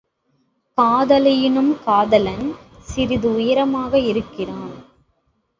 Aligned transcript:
காதலியினும் 0.77 1.83
காதலன் 1.83 2.47
சிறிது 2.81 3.29
உயரமாக 3.35 3.99
இருக்கிறான். 3.99 4.75